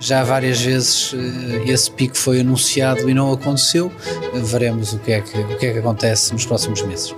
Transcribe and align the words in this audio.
Já 0.00 0.24
várias 0.24 0.60
vezes 0.60 1.14
esse 1.66 1.90
pico 1.90 2.16
foi 2.16 2.40
anunciado 2.40 3.08
e 3.08 3.14
não 3.14 3.32
aconteceu. 3.32 3.92
Veremos 4.32 4.94
o 4.94 4.98
que 4.98 5.12
é 5.12 5.20
que, 5.20 5.38
o 5.38 5.58
que, 5.58 5.66
é 5.66 5.72
que 5.74 5.78
acontece 5.78 6.32
nos 6.32 6.46
próximos 6.46 6.80
meses. 6.82 7.14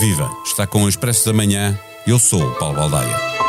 Viva! 0.00 0.30
Está 0.44 0.66
com 0.66 0.82
o 0.82 0.88
Expresso 0.88 1.26
da 1.26 1.32
Manhã. 1.32 1.78
Eu 2.06 2.18
sou 2.18 2.42
o 2.42 2.54
Paulo 2.56 2.76
Baldaia. 2.76 3.47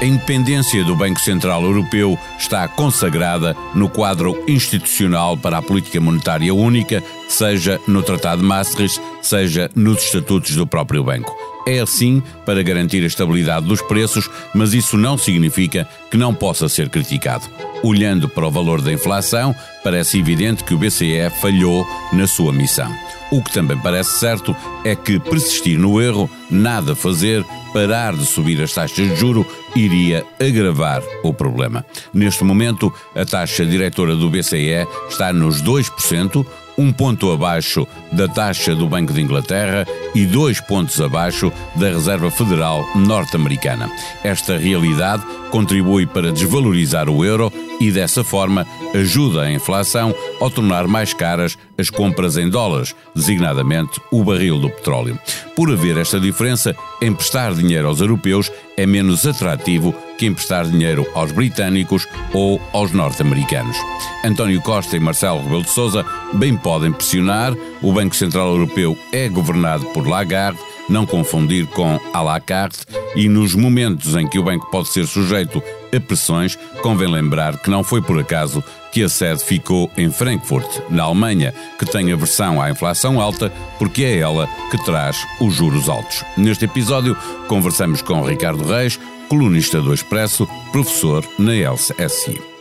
A 0.00 0.04
independência 0.04 0.84
do 0.84 0.94
Banco 0.94 1.18
Central 1.18 1.60
Europeu 1.64 2.16
está 2.38 2.68
consagrada 2.68 3.56
no 3.74 3.88
quadro 3.88 4.40
institucional 4.46 5.36
para 5.36 5.58
a 5.58 5.62
política 5.62 6.00
monetária 6.00 6.54
única, 6.54 7.02
seja 7.28 7.80
no 7.88 8.00
Tratado 8.00 8.40
de 8.40 8.46
Maastricht, 8.46 9.00
seja 9.20 9.68
nos 9.74 10.04
estatutos 10.04 10.54
do 10.54 10.68
próprio 10.68 11.02
banco. 11.02 11.34
É 11.66 11.80
assim 11.80 12.22
para 12.46 12.62
garantir 12.62 13.02
a 13.02 13.08
estabilidade 13.08 13.66
dos 13.66 13.82
preços, 13.82 14.30
mas 14.54 14.72
isso 14.72 14.96
não 14.96 15.18
significa 15.18 15.86
que 16.12 16.16
não 16.16 16.32
possa 16.32 16.68
ser 16.68 16.88
criticado. 16.88 17.44
Olhando 17.82 18.28
para 18.28 18.46
o 18.46 18.50
valor 18.52 18.80
da 18.80 18.92
inflação, 18.92 19.52
parece 19.82 20.20
evidente 20.20 20.62
que 20.62 20.74
o 20.74 20.78
BCE 20.78 21.28
falhou 21.40 21.84
na 22.12 22.28
sua 22.28 22.52
missão. 22.52 22.90
O 23.30 23.42
que 23.42 23.52
também 23.52 23.76
parece 23.78 24.18
certo 24.18 24.56
é 24.84 24.96
que 24.96 25.20
persistir 25.20 25.78
no 25.78 26.00
erro, 26.00 26.30
nada 26.50 26.94
fazer, 26.94 27.44
parar 27.74 28.14
de 28.14 28.24
subir 28.24 28.62
as 28.62 28.72
taxas 28.72 29.06
de 29.06 29.16
juro 29.16 29.46
iria 29.76 30.24
agravar 30.40 31.02
o 31.22 31.32
problema. 31.34 31.84
Neste 32.12 32.42
momento, 32.42 32.92
a 33.14 33.26
taxa 33.26 33.66
diretora 33.66 34.16
do 34.16 34.30
BCE 34.30 34.86
está 35.10 35.30
nos 35.32 35.62
2%, 35.62 36.46
um 36.78 36.90
ponto 36.90 37.30
abaixo 37.30 37.86
da 38.12 38.28
taxa 38.28 38.74
do 38.74 38.88
Banco 38.88 39.12
de 39.12 39.20
Inglaterra 39.20 39.86
e 40.14 40.24
dois 40.24 40.60
pontos 40.60 40.98
abaixo 41.00 41.52
da 41.76 41.88
Reserva 41.88 42.30
Federal 42.30 42.86
norte-americana. 42.96 43.90
Esta 44.24 44.56
realidade 44.56 45.22
contribui 45.50 46.06
para 46.06 46.32
desvalorizar 46.32 47.10
o 47.10 47.24
euro 47.24 47.52
e, 47.80 47.90
dessa 47.90 48.24
forma, 48.24 48.66
ajuda 48.94 49.42
a 49.42 49.52
inflação 49.52 50.14
ao 50.40 50.50
tornar 50.50 50.86
mais 50.86 51.12
caras 51.12 51.56
as 51.78 51.90
compras 51.90 52.36
em 52.36 52.48
dólares, 52.48 52.94
designadamente 53.14 54.00
o 54.10 54.24
barril 54.24 54.58
do 54.58 54.68
petróleo. 54.68 55.18
Por 55.54 55.70
haver 55.70 55.96
esta 55.96 56.18
diferença, 56.18 56.74
emprestar 57.00 57.54
dinheiro 57.54 57.86
aos 57.86 58.00
europeus 58.00 58.50
é 58.76 58.84
menos 58.86 59.26
atrativo 59.26 59.94
que 60.18 60.26
emprestar 60.26 60.66
dinheiro 60.66 61.06
aos 61.14 61.30
britânicos 61.30 62.06
ou 62.32 62.60
aos 62.72 62.92
norte-americanos. 62.92 63.76
António 64.24 64.60
Costa 64.60 64.96
e 64.96 65.00
Marcelo 65.00 65.42
Rebelo 65.42 65.62
de 65.62 65.70
Sousa 65.70 66.04
bem 66.34 66.56
podem 66.56 66.92
pressionar, 66.92 67.54
o 67.80 67.92
Banco 67.92 68.16
Central 68.16 68.48
Europeu 68.48 68.98
é 69.12 69.28
governado 69.28 69.84
por 69.86 70.06
Lagarde, 70.06 70.58
não 70.88 71.06
confundir 71.06 71.66
com 71.66 72.00
à 72.12 72.22
la 72.22 72.40
carte, 72.40 72.80
e 73.14 73.28
nos 73.28 73.54
momentos 73.54 74.16
em 74.16 74.26
que 74.26 74.38
o 74.38 74.42
banco 74.42 74.70
pode 74.70 74.88
ser 74.88 75.06
sujeito 75.06 75.62
a 75.94 76.00
pressões, 76.00 76.58
convém 76.82 77.08
lembrar 77.08 77.58
que 77.58 77.70
não 77.70 77.82
foi 77.82 78.02
por 78.02 78.18
acaso 78.18 78.62
que 78.92 79.02
a 79.02 79.08
sede 79.08 79.42
ficou 79.42 79.90
em 79.96 80.10
Frankfurt, 80.10 80.66
na 80.90 81.04
Alemanha, 81.04 81.54
que 81.78 81.86
tem 81.86 82.12
aversão 82.12 82.60
à 82.60 82.70
inflação 82.70 83.20
alta, 83.20 83.52
porque 83.78 84.04
é 84.04 84.18
ela 84.18 84.48
que 84.70 84.84
traz 84.84 85.24
os 85.40 85.54
juros 85.54 85.88
altos. 85.88 86.24
Neste 86.36 86.64
episódio, 86.64 87.16
conversamos 87.48 88.02
com 88.02 88.22
Ricardo 88.22 88.64
Reis, 88.64 88.98
colunista 89.28 89.80
do 89.80 89.92
Expresso, 89.92 90.48
professor 90.72 91.24
na 91.38 91.52
LSI. 91.52 92.57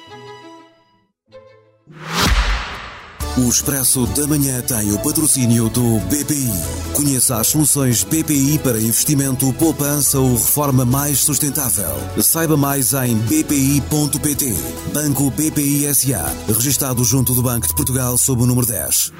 O 3.39 3.49
Expresso 3.49 4.07
da 4.07 4.25
Manhã 4.25 4.61
tem 4.61 4.91
o 4.91 4.97
patrocínio 4.97 5.69
do 5.69 5.99
BPI. 6.09 6.49
Conheça 6.95 7.37
as 7.37 7.45
soluções 7.45 8.03
BPI 8.03 8.57
para 8.63 8.79
investimento, 8.79 9.53
poupança 9.53 10.17
ou 10.17 10.33
reforma 10.33 10.83
mais 10.83 11.19
sustentável. 11.19 11.95
Saiba 12.19 12.57
mais 12.57 12.93
em 12.93 13.15
bpi.pt. 13.15 14.55
Banco 14.91 15.29
BPI 15.29 15.93
SA. 15.93 16.25
Registado 16.47 17.03
junto 17.03 17.35
do 17.35 17.43
Banco 17.43 17.67
de 17.67 17.75
Portugal 17.75 18.17
sob 18.17 18.41
o 18.41 18.47
número 18.47 18.65
10. 18.65 19.13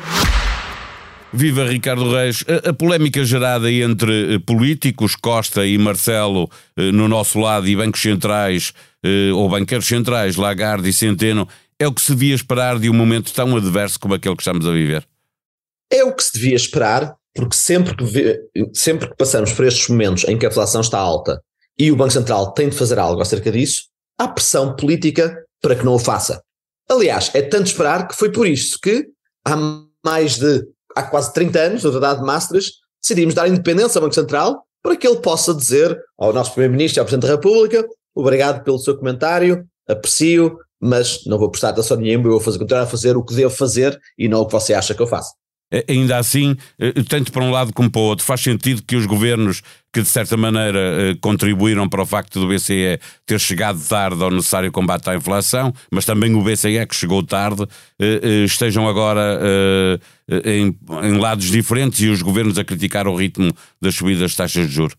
Viva 1.32 1.66
Ricardo 1.66 2.12
Reis. 2.12 2.44
A, 2.48 2.70
a, 2.70 2.74
polémica 2.74 3.24
gerada 3.24 3.72
entre 3.72 4.36
eh, 4.36 4.40
políticos, 4.40 5.16
Costa 5.16 5.64
e 5.68 5.78
Marcelo, 5.78 6.50
eh, 6.76 6.92
no 6.92 7.08
nosso 7.08 7.38
lado, 7.38 7.68
e 7.68 7.76
bancos 7.76 8.02
centrais, 8.02 8.74
eh, 9.04 9.32
ou 9.34 9.48
banqueiros 9.48 9.86
centrais, 9.86 10.38
Lagarde 10.38 10.90
e 10.90 10.94
Centeno, 10.94 11.48
é 11.80 11.88
o 11.88 11.94
que 11.94 12.02
se 12.02 12.14
devia 12.14 12.36
esperar 12.36 12.80
de 12.80 12.90
um 12.90 12.94
momento 12.94 13.34
tão 13.34 13.56
adverso 13.56 14.00
como 14.00 14.14
aquele 14.14 14.36
que 14.36 14.42
estamos 14.42 14.66
a 14.66 14.72
viver? 14.72 15.08
É 15.92 16.04
o 16.04 16.14
que 16.14 16.24
se 16.24 16.34
devia 16.34 16.56
esperar, 16.56 17.16
porque 17.36 17.56
sempre 17.56 17.96
que, 17.96 18.42
sempre 18.74 19.10
que 19.10 19.16
passamos 19.16 19.54
por 19.54 19.66
estes 19.66 19.88
momentos 19.88 20.24
em 20.26 20.38
que 20.38 20.46
a 20.46 20.50
inflação 20.50 20.82
está 20.82 20.98
alta 20.98 21.42
e 21.78 21.92
o 21.92 21.96
Banco 21.96 22.12
Central 22.12 22.54
tem 22.54 22.70
de 22.70 22.76
fazer 22.76 22.98
algo 22.98 23.22
acerca 23.22 23.52
disso, 23.52 23.84
há 24.18 24.28
pressão 24.28 24.76
política 24.76 25.38
para 25.62 25.76
que 25.76 25.86
não 25.86 25.94
o 25.94 26.00
faça. 26.00 26.42
Aliás, 26.90 27.30
é 27.34 27.42
tanto 27.42 27.68
esperar 27.68 28.08
que 28.08 28.16
foi 28.16 28.32
por 28.32 28.48
isso 28.48 28.80
que 28.82 29.08
há 29.46 29.56
mais 30.04 30.38
de 30.38 30.64
há 30.96 31.04
quase 31.04 31.32
30 31.34 31.60
anos, 31.60 31.84
no 31.84 31.92
Tratado 31.92 32.22
de 32.22 32.26
Maastricht, 32.26 32.74
decidimos 33.02 33.36
dar 33.36 33.48
independência 33.48 34.00
ao 34.00 34.04
Banco 34.04 34.16
Central 34.16 34.66
para 34.82 34.96
que 34.96 35.08
ele 35.08 35.20
possa 35.20 35.54
dizer 35.54 35.98
ao 36.18 36.34
nosso 36.34 36.52
Primeiro-Ministro 36.52 37.00
e 37.00 37.02
ao 37.02 37.06
Presidente 37.06 37.28
da 37.28 37.36
República 37.36 37.86
obrigado 38.20 38.64
pelo 38.64 38.80
seu 38.80 38.98
comentário, 38.98 39.66
aprecio, 39.88 40.58
mas 40.82 41.26
não 41.26 41.38
vou 41.38 41.50
prestar 41.50 41.70
atenção 41.70 41.98
nenhuma, 41.98 42.28
eu 42.28 42.32
vou 42.32 42.40
fazer, 42.40 42.60
continuar 42.60 42.84
a 42.84 42.88
fazer 42.88 43.18
o 43.18 43.24
que 43.24 43.34
devo 43.34 43.54
fazer 43.54 44.00
e 44.18 44.28
não 44.28 44.42
o 44.42 44.46
que 44.46 44.54
você 44.54 44.74
acha 44.74 44.94
que 44.94 45.02
eu 45.02 45.08
faço. 45.08 45.34
Ainda 45.90 46.18
assim, 46.18 46.56
eh, 46.80 46.94
tanto 47.10 47.30
para 47.30 47.44
um 47.44 47.52
lado 47.52 47.74
como 47.74 47.92
para 47.92 48.00
o 48.00 48.06
outro, 48.06 48.26
faz 48.26 48.40
sentido 48.40 48.82
que 48.82 48.96
os 48.96 49.06
governos 49.06 49.62
que 49.92 50.02
de 50.02 50.08
certa 50.08 50.38
maneira 50.38 50.80
eh, 50.80 51.18
contribuíram 51.20 51.90
para 51.90 52.02
o 52.02 52.06
facto 52.06 52.40
do 52.40 52.48
BCE 52.48 52.98
ter 53.26 53.38
chegado 53.38 53.78
tarde 53.86 54.24
ao 54.24 54.32
necessário 54.32 54.72
combate 54.72 55.10
à 55.10 55.16
inflação, 55.16 55.74
mas 55.92 56.06
também 56.06 56.34
o 56.36 56.42
BCE 56.42 56.86
que 56.88 56.96
chegou 56.96 57.22
tarde, 57.22 57.68
eh, 58.00 58.46
estejam 58.46 58.88
agora 58.88 59.42
em, 60.46 60.78
em 61.04 61.18
lados 61.18 61.48
diferentes 61.48 62.00
e 62.00 62.08
os 62.08 62.22
governos 62.22 62.58
a 62.58 62.64
criticar 62.64 63.06
o 63.06 63.16
ritmo 63.16 63.52
das 63.82 63.96
subidas 63.96 64.22
das 64.22 64.36
taxas 64.36 64.68
de 64.68 64.74
juros? 64.74 64.96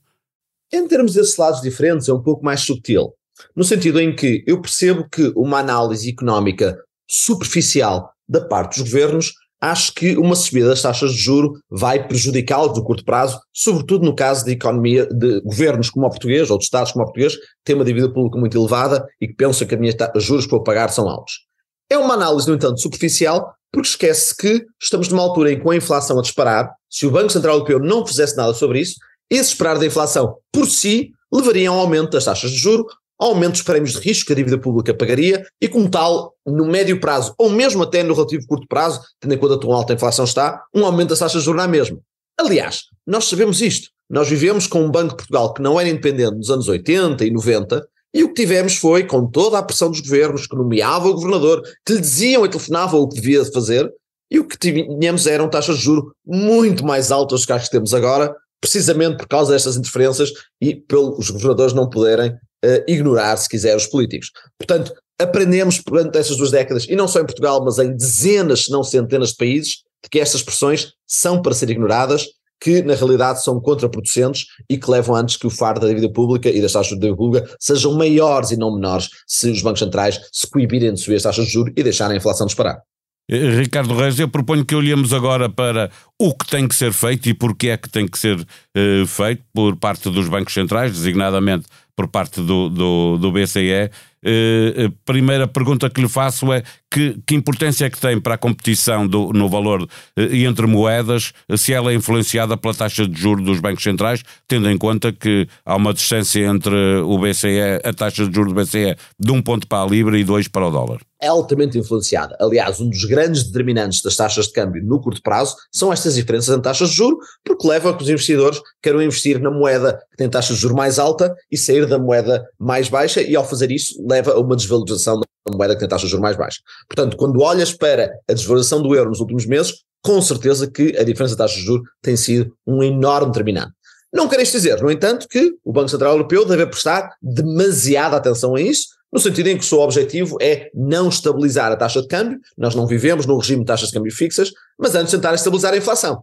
Em 0.71 0.87
termos 0.87 1.15
desses 1.15 1.37
lados 1.39 1.63
diferentes, 1.63 2.09
é 2.09 2.13
um 2.13 2.23
pouco 2.23 2.45
mais 2.45 2.61
sutil. 2.61 3.15
No 3.55 3.65
sentido 3.65 4.01
em 4.01 4.15
que 4.15 4.45
eu 4.47 4.61
percebo 4.61 5.09
que 5.09 5.33
uma 5.37 5.59
análise 5.59 6.11
económica 6.11 6.79
superficial 7.09 8.13
da 8.29 8.41
parte 8.41 8.81
dos 8.81 8.91
governos, 8.91 9.33
acho 9.61 9.93
que 9.93 10.17
uma 10.17 10.37
subida 10.37 10.69
das 10.69 10.83
taxas 10.83 11.13
de 11.13 11.19
juro 11.19 11.53
vai 11.69 12.07
prejudicá-los 12.07 12.77
no 12.77 12.85
curto 12.85 13.05
prazo, 13.05 13.41
sobretudo 13.53 14.05
no 14.05 14.15
caso 14.15 14.45
de 14.45 14.53
economia 14.53 15.07
de 15.07 15.41
governos 15.41 15.91
como 15.91 16.07
o 16.07 16.11
português 16.11 16.51
ou 16.51 16.59
de 16.59 16.65
estados 16.65 16.93
como 16.93 17.03
o 17.03 17.07
português, 17.07 17.35
que 17.35 17.43
têm 17.65 17.75
uma 17.75 17.85
dívida 17.85 18.13
pública 18.13 18.39
muito 18.39 18.57
elevada 18.57 19.05
e 19.21 19.27
que 19.27 19.35
pensam 19.35 19.67
que 19.67 19.77
os 20.15 20.25
juros 20.25 20.47
para 20.47 20.63
pagar 20.63 20.89
são 20.91 21.09
altos. 21.09 21.47
É 21.91 21.97
uma 21.99 22.15
análise, 22.15 22.47
no 22.47 22.55
entanto, 22.55 22.81
superficial, 22.81 23.55
porque 23.73 23.89
esquece 23.89 24.37
que 24.37 24.65
estamos 24.81 25.09
numa 25.09 25.23
altura 25.23 25.53
em 25.53 25.57
que 25.57 25.63
com 25.63 25.71
a 25.71 25.77
inflação 25.77 26.19
a 26.19 26.23
disparar, 26.23 26.71
se 26.89 27.07
o 27.07 27.11
Banco 27.11 27.31
Central 27.31 27.55
Europeu 27.55 27.79
não 27.81 28.07
fizesse 28.07 28.37
nada 28.37 28.55
sobre 28.55 28.81
isso, 28.81 28.97
esse 29.31 29.51
esperar 29.51 29.79
da 29.79 29.87
inflação 29.87 30.37
por 30.53 30.67
si 30.67 31.11
levaria 31.33 31.69
a 31.69 31.73
um 31.73 31.79
aumento 31.79 32.11
das 32.11 32.25
taxas 32.25 32.51
de 32.51 32.57
juro, 32.57 32.87
aumento 33.19 33.53
dos 33.53 33.63
prémios 33.63 33.93
de 33.93 34.01
risco 34.01 34.27
que 34.27 34.33
a 34.33 34.37
dívida 34.37 34.59
pública 34.59 34.95
pagaria 34.95 35.47
e, 35.61 35.69
como 35.69 35.91
tal, 35.91 36.35
no 36.47 36.67
médio 36.67 37.01
prazo, 37.01 37.35
ou 37.39 37.51
mesmo 37.51 37.83
até 37.83 38.03
no 38.03 38.15
relativo 38.15 38.47
curto 38.47 38.67
prazo, 38.69 39.01
tendo 39.21 39.35
em 39.35 39.39
conta 39.39 39.59
tão 39.59 39.73
alta 39.73 39.93
a 39.93 39.97
inflação 39.97 40.25
está, 40.25 40.63
um 40.75 40.85
aumento 40.85 41.11
das 41.11 41.19
taxas 41.19 41.41
de 41.41 41.45
juros 41.47 41.61
na 41.61 41.69
mesma. 41.69 41.99
Aliás, 42.39 42.85
nós 43.07 43.25
sabemos 43.25 43.61
isto. 43.61 43.89
Nós 44.09 44.29
vivemos 44.29 44.67
com 44.67 44.83
um 44.83 44.91
Banco 44.91 45.11
de 45.11 45.17
Portugal 45.17 45.53
que 45.53 45.61
não 45.61 45.79
era 45.79 45.89
independente 45.89 46.37
nos 46.37 46.51
anos 46.51 46.69
80 46.69 47.25
e 47.25 47.31
90 47.31 47.87
e 48.15 48.25
o 48.25 48.29
que 48.29 48.43
tivemos 48.43 48.77
foi, 48.77 49.05
com 49.05 49.27
toda 49.27 49.59
a 49.59 49.63
pressão 49.63 49.91
dos 49.91 50.01
governos, 50.01 50.47
que 50.47 50.57
nomeava 50.57 51.09
o 51.09 51.15
governador, 51.15 51.63
que 51.85 51.93
lhe 51.93 52.01
diziam 52.01 52.45
e 52.45 52.49
telefonavam 52.49 53.01
o 53.01 53.09
que 53.09 53.17
devia 53.17 53.45
fazer, 53.45 53.93
e 54.31 54.39
o 54.39 54.47
que 54.47 54.57
tínhamos 54.57 55.27
eram 55.27 55.49
taxas 55.49 55.79
de 55.79 55.85
juros 55.85 56.13
muito 56.27 56.85
mais 56.85 57.11
altas 57.11 57.45
que 57.45 57.53
as 57.53 57.65
que 57.65 57.71
temos 57.71 57.93
agora, 57.93 58.35
precisamente 58.61 59.19
por 59.19 59.29
causa 59.29 59.53
destas 59.53 59.77
interferências 59.77 60.33
e 60.61 60.75
pelos 60.75 61.31
governadores 61.31 61.73
não 61.73 61.89
poderem 61.89 62.35
uh, 62.65 62.85
ignorar, 62.87 63.37
se 63.37 63.49
quiser, 63.49 63.77
os 63.77 63.87
políticos. 63.87 64.31
Portanto, 64.59 64.93
aprendemos 65.19 65.83
durante 65.85 66.17
essas 66.17 66.37
duas 66.37 66.51
décadas, 66.51 66.87
e 66.89 66.95
não 66.95 67.09
só 67.09 67.21
em 67.21 67.27
Portugal, 67.27 67.65
mas 67.65 67.79
em 67.79 67.95
dezenas, 67.95 68.65
se 68.65 68.71
não 68.71 68.85
centenas 68.85 69.31
de 69.31 69.37
países, 69.37 69.83
de 70.03 70.09
que 70.11 70.21
estas 70.21 70.43
pressões 70.43 70.93
são 71.07 71.43
para 71.43 71.55
ser 71.55 71.71
ignoradas, 71.71 72.27
que 72.61 72.83
na 72.83 72.95
realidade 72.95 73.43
são 73.43 73.61
contraproducentes 73.61 74.47
e 74.69 74.77
que 74.77 74.91
levam 74.91 75.15
antes 75.15 75.37
que 75.37 75.47
o 75.47 75.51
fardo 75.51 75.81
da 75.81 75.89
dívida 75.89 76.13
pública 76.13 76.49
e 76.49 76.61
das 76.61 76.73
taxas 76.73 76.95
de 76.95 77.01
dívida 77.01 77.17
pública 77.17 77.57
sejam 77.59 77.95
maiores 77.95 78.51
e 78.51 78.57
não 78.57 78.75
menores 78.75 79.09
se 79.27 79.51
os 79.51 79.63
bancos 79.63 79.81
centrais 79.81 80.21
se 80.33 80.49
coibirem 80.51 80.93
de 80.93 81.01
subir 81.01 81.17
as 81.17 81.23
taxas 81.23 81.47
de 81.47 81.53
juros 81.53 81.73
e 81.77 81.83
deixarem 81.83 82.15
a 82.15 82.19
inflação 82.19 82.47
disparar. 82.47 82.83
Eh, 83.31 83.61
Ricardo 83.61 83.95
Reis, 83.95 84.19
eu 84.19 84.29
proponho 84.29 84.65
que 84.65 84.75
olhemos 84.75 85.13
agora 85.13 85.49
para 85.49 85.91
o 86.19 86.35
que 86.35 86.47
tem 86.49 86.67
que 86.67 86.75
ser 86.75 86.93
feito 86.93 87.29
e 87.29 87.35
porque 87.35 87.69
é 87.69 87.77
que 87.77 87.89
tem 87.89 88.09
que 88.09 88.19
ser 88.19 88.41
uh, 88.41 89.07
feito 89.07 89.45
por 89.53 89.77
parte 89.77 90.11
dos 90.11 90.29
bancos 90.29 90.55
centrais, 90.55 90.93
designadamente 90.93 91.67
por 91.99 92.07
parte 92.07 92.41
do, 92.41 92.69
do, 92.69 93.19
do 93.19 93.33
BCE, 93.33 93.91
a 93.91 94.93
primeira 95.05 95.49
pergunta 95.49 95.91
que 95.91 96.01
lhe 96.01 96.09
faço 96.09 96.53
é 96.53 96.63
que, 96.89 97.21
que 97.27 97.35
importância 97.35 97.87
é 97.87 97.91
que 97.91 97.99
tem 97.99 98.21
para 98.21 98.35
a 98.35 98.39
competição 98.39 99.05
do, 99.05 99.33
no 99.33 99.49
valor 99.49 99.85
entre 100.17 100.65
moedas, 100.69 101.33
se 101.57 101.73
ela 101.73 101.91
é 101.91 101.97
influenciada 101.97 102.57
pela 102.57 102.73
taxa 102.73 103.05
de 103.05 103.21
juros 103.21 103.45
dos 103.45 103.59
bancos 103.59 103.83
centrais, 103.83 104.23
tendo 104.47 104.71
em 104.71 104.79
conta 104.79 105.13
que 105.13 105.49
há 105.67 105.75
uma 105.75 105.93
distância 105.93 106.47
entre 106.47 107.01
o 107.03 107.19
BCE, 107.19 107.81
a 107.83 107.93
taxa 107.93 108.29
de 108.29 108.33
juros 108.33 108.53
do 108.53 108.61
BCE 108.61 108.95
de 109.19 109.33
um 109.33 109.43
ponto 109.43 109.67
para 109.67 109.83
a 109.83 109.87
Libra 109.87 110.17
e 110.17 110.23
dois 110.23 110.47
para 110.47 110.69
o 110.69 110.71
dólar? 110.71 111.01
É 111.21 111.27
altamente 111.27 111.77
influenciada. 111.77 112.37
Aliás, 112.41 112.81
um 112.81 112.89
dos 112.89 113.05
grandes 113.05 113.45
determinantes 113.45 114.01
das 114.03 114.15
taxas 114.15 114.47
de 114.47 114.53
câmbio 114.53 114.85
no 114.85 115.01
curto 115.01 115.21
prazo 115.21 115.57
são 115.73 115.93
estas 115.93 116.15
diferenças 116.15 116.57
em 116.57 116.61
taxas 116.61 116.91
de 116.91 116.97
juros, 116.97 117.27
porque 117.45 117.67
leva 117.67 117.91
a 117.91 117.95
que 117.95 118.03
os 118.03 118.09
investidores 118.09 118.61
queiram 118.81 119.03
investir 119.03 119.41
na 119.41 119.51
moeda 119.51 120.01
que 120.11 120.17
tem 120.17 120.29
taxa 120.29 120.55
de 120.55 120.61
juros 120.61 120.77
mais 120.77 120.99
alta 120.99 121.35
e 121.51 121.59
sair 121.59 121.87
da 121.87 121.99
moeda 121.99 122.49
mais 122.59 122.89
baixa, 122.89 123.21
e 123.21 123.35
ao 123.35 123.45
fazer 123.45 123.73
isso 123.73 123.95
leva 124.09 124.33
a 124.33 124.41
uma 124.41 124.55
desvalorização 124.55 125.19
da 125.19 125.57
moeda 125.57 125.75
que 125.75 125.81
tem 125.81 125.89
taxa 125.89 126.05
de 126.05 126.11
juros 126.11 126.23
mais 126.23 126.37
baixa. 126.37 126.61
Portanto, 126.89 127.17
quando 127.17 127.41
olhas 127.41 127.73
para 127.73 128.13
a 128.29 128.33
desvalorização 128.33 128.81
do 128.81 128.95
euro 128.95 129.11
nos 129.11 129.21
últimos 129.21 129.45
meses, 129.45 129.83
com 130.03 130.23
certeza 130.23 130.71
que 130.71 130.97
a 130.97 131.03
diferença 131.03 131.35
de 131.35 131.39
taxa 131.39 131.57
de 131.57 131.63
juros 131.63 131.89
tem 132.01 132.17
sido 132.17 132.55
um 132.67 132.83
enorme 132.83 133.33
determinante. 133.33 133.73
Não 134.13 134.27
quero 134.27 134.43
dizer, 134.43 134.81
no 134.81 134.91
entanto, 134.91 135.29
que 135.29 135.53
o 135.63 135.73
Banco 135.73 135.91
Central 135.91 136.13
Europeu 136.13 136.45
deve 136.47 136.67
prestar 136.67 137.11
demasiada 137.21 138.17
atenção 138.17 138.55
a 138.55 138.61
isso, 138.61 138.87
no 139.13 139.19
sentido 139.19 139.49
em 139.49 139.57
que 139.57 139.65
o 139.65 139.67
seu 139.67 139.81
objetivo 139.81 140.37
é 140.41 140.71
não 140.75 141.09
estabilizar 141.09 141.73
a 141.73 141.77
taxa 141.77 142.03
de 142.03 142.09
câmbio, 142.09 142.39
nós 142.57 142.75
não 142.75 142.87
vivemos 142.87 143.27
num 143.27 143.39
regime 143.39 143.61
de 143.61 143.67
taxas 143.67 143.89
de 143.89 143.95
câmbio 143.95 144.15
fixas, 144.15 144.53
mas 144.79 144.95
antes 144.95 145.13
tentar 145.13 145.35
estabilizar 145.35 145.73
a 145.73 145.77
inflação. 145.77 146.23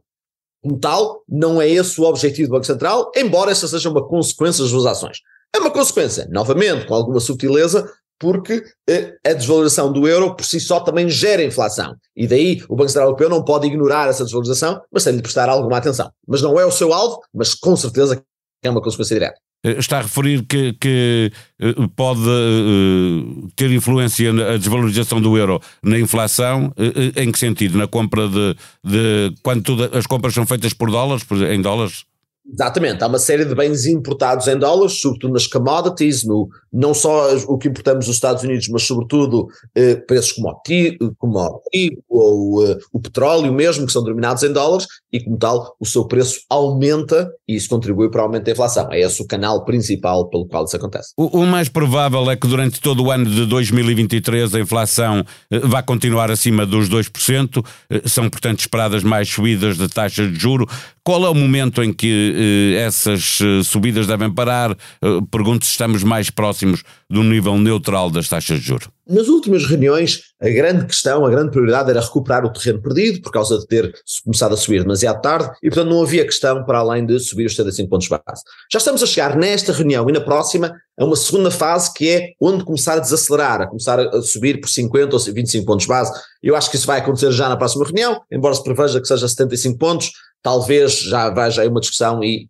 Como 0.61 0.79
tal, 0.79 1.23
não 1.27 1.61
é 1.61 1.69
esse 1.69 1.99
o 1.99 2.03
objetivo 2.05 2.49
do 2.49 2.51
Banco 2.53 2.65
Central, 2.65 3.11
embora 3.15 3.51
essa 3.51 3.67
seja 3.67 3.89
uma 3.89 4.07
consequência 4.07 4.63
das 4.63 4.71
suas 4.71 4.85
ações. 4.85 5.17
É 5.53 5.59
uma 5.59 5.71
consequência, 5.71 6.27
novamente, 6.31 6.85
com 6.85 6.95
alguma 6.95 7.19
subtileza, 7.19 7.89
porque 8.19 8.63
eh, 8.89 9.13
a 9.25 9.33
desvalorização 9.33 9.91
do 9.91 10.07
euro 10.07 10.35
por 10.35 10.45
si 10.45 10.59
só 10.59 10.79
também 10.79 11.09
gera 11.09 11.43
inflação. 11.43 11.95
E 12.15 12.27
daí 12.27 12.63
o 12.69 12.75
Banco 12.75 12.89
Central 12.89 13.07
Europeu 13.07 13.29
não 13.29 13.43
pode 13.43 13.67
ignorar 13.67 14.09
essa 14.09 14.23
desvalorização, 14.23 14.81
mas 14.91 15.03
tem 15.03 15.15
de 15.15 15.21
prestar 15.21 15.49
alguma 15.49 15.77
atenção. 15.77 16.09
Mas 16.27 16.41
não 16.41 16.59
é 16.59 16.65
o 16.65 16.71
seu 16.71 16.93
alvo, 16.93 17.19
mas 17.33 17.53
com 17.53 17.75
certeza 17.75 18.23
é 18.63 18.69
uma 18.69 18.81
consequência 18.81 19.15
direta. 19.15 19.39
Eh, 19.65 19.79
está 19.79 19.97
a 19.97 20.01
referir 20.03 20.43
que, 20.43 20.73
que 20.73 21.31
eh, 21.59 21.73
pode 21.95 22.21
uh, 22.21 23.51
ter 23.55 23.71
influência 23.71 24.31
na 24.31 24.57
desvalorização 24.57 25.19
do 25.19 25.35
euro 25.35 25.59
na 25.81 25.99
inflação, 25.99 26.71
em 27.15 27.31
que 27.31 27.39
sentido? 27.39 27.77
Na 27.77 27.87
compra 27.87 28.27
de, 28.27 28.55
de 28.83 29.33
quando 29.41 29.63
tudo, 29.63 29.89
as 29.97 30.05
compras 30.05 30.35
são 30.35 30.45
feitas 30.45 30.73
por 30.73 30.91
dólares, 30.91 31.25
em 31.51 31.61
dólares? 31.61 32.05
Exatamente, 32.51 33.03
há 33.03 33.07
uma 33.07 33.19
série 33.19 33.43
de 33.43 33.55
bens 33.55 33.85
importados 33.85 34.47
em 34.47 34.57
dólares, 34.57 35.01
sobretudo 35.01 35.33
nas 35.33 35.47
commodities, 35.47 36.23
no, 36.23 36.47
não 36.71 36.93
só 36.93 37.35
o 37.47 37.57
que 37.57 37.67
importamos 37.67 38.05
dos 38.05 38.15
Estados 38.15 38.43
Unidos, 38.43 38.67
mas 38.69 38.83
sobretudo 38.83 39.47
eh, 39.73 39.95
preços 39.95 40.31
como 40.33 40.49
o, 40.49 41.15
como 41.17 41.61
ou 42.07 42.65
eh, 42.65 42.77
o 42.93 42.99
petróleo 42.99 43.51
mesmo, 43.51 43.85
que 43.85 43.91
são 43.91 44.03
denominados 44.03 44.43
em 44.43 44.53
dólares, 44.53 44.85
e 45.11 45.23
como 45.23 45.37
tal 45.37 45.75
o 45.79 45.85
seu 45.85 46.05
preço 46.05 46.41
aumenta 46.49 47.31
e 47.47 47.55
isso 47.55 47.69
contribui 47.69 48.09
para 48.09 48.21
o 48.21 48.25
aumento 48.25 48.45
da 48.45 48.51
inflação. 48.51 48.91
É 48.91 48.99
esse 48.99 49.21
o 49.21 49.27
canal 49.27 49.63
principal 49.63 50.29
pelo 50.29 50.47
qual 50.47 50.65
isso 50.65 50.75
acontece. 50.75 51.13
O, 51.17 51.39
o 51.39 51.45
mais 51.45 51.69
provável 51.69 52.29
é 52.29 52.35
que 52.35 52.47
durante 52.47 52.81
todo 52.81 53.03
o 53.03 53.11
ano 53.11 53.25
de 53.25 53.45
2023 53.45 54.55
a 54.55 54.59
inflação 54.59 55.23
eh, 55.51 55.59
vá 55.59 55.81
continuar 55.81 56.31
acima 56.31 56.65
dos 56.65 56.89
2%, 56.89 57.65
eh, 57.89 58.01
são 58.05 58.29
portanto 58.29 58.59
esperadas 58.59 59.03
mais 59.03 59.29
subidas 59.29 59.77
de 59.77 59.87
taxas 59.87 60.31
de 60.31 60.39
juro. 60.39 60.67
Qual 61.05 61.23
é 61.23 61.29
o 61.29 61.35
momento 61.35 61.83
em 61.83 61.93
que 61.93 62.73
eh, 62.75 62.81
essas 62.81 63.37
eh, 63.39 63.61
subidas 63.63 64.07
devem 64.07 64.33
parar? 64.33 64.71
Eh, 64.71 65.19
pergunto 65.29 65.63
se 65.63 65.69
estamos 65.69 66.03
mais 66.03 66.31
próximos 66.31 66.81
do 67.07 67.21
nível 67.21 67.59
neutral 67.59 68.09
das 68.09 68.27
taxas 68.27 68.59
de 68.59 68.65
juros. 68.65 68.89
Nas 69.07 69.27
últimas 69.27 69.63
reuniões, 69.67 70.21
a 70.41 70.49
grande 70.49 70.87
questão, 70.87 71.23
a 71.23 71.29
grande 71.29 71.51
prioridade 71.51 71.91
era 71.91 72.01
recuperar 72.01 72.43
o 72.43 72.51
terreno 72.51 72.81
perdido, 72.81 73.21
por 73.21 73.31
causa 73.31 73.59
de 73.59 73.67
ter 73.67 73.93
começado 74.23 74.55
a 74.55 74.57
subir 74.57 74.81
demasiado 74.81 75.21
tarde, 75.21 75.51
e 75.61 75.69
portanto 75.69 75.91
não 75.91 76.01
havia 76.01 76.25
questão 76.25 76.65
para 76.65 76.79
além 76.79 77.05
de 77.05 77.19
subir 77.19 77.45
os 77.45 77.55
75 77.55 77.87
pontos 77.87 78.07
base. 78.07 78.41
Já 78.71 78.79
estamos 78.79 79.03
a 79.03 79.05
chegar 79.05 79.37
nesta 79.37 79.71
reunião 79.71 80.09
e 80.09 80.11
na 80.11 80.21
próxima 80.21 80.73
a 80.99 81.05
uma 81.05 81.15
segunda 81.15 81.51
fase 81.51 81.93
que 81.93 82.09
é 82.09 82.29
onde 82.41 82.63
começar 82.63 82.93
a 82.93 82.99
desacelerar, 82.99 83.61
a 83.61 83.67
começar 83.67 83.99
a 83.99 84.21
subir 84.23 84.59
por 84.59 84.69
50 84.69 85.15
ou 85.15 85.21
25 85.21 85.65
pontos 85.67 85.85
base. 85.85 86.11
Eu 86.41 86.55
acho 86.55 86.71
que 86.71 86.77
isso 86.77 86.87
vai 86.87 86.99
acontecer 86.99 87.31
já 87.31 87.47
na 87.47 87.57
próxima 87.57 87.85
reunião, 87.85 88.19
embora 88.31 88.55
se 88.55 88.63
preveja 88.63 88.99
que 88.99 89.07
seja 89.07 89.27
75 89.27 89.77
pontos, 89.77 90.11
talvez 90.45 90.99
já 90.99 91.27
veja 91.31 91.63
aí 91.63 91.67
uma 91.67 91.79
discussão 91.79 92.23
e, 92.23 92.47